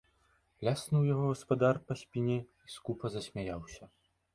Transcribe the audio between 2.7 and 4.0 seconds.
скупа засмяяўся.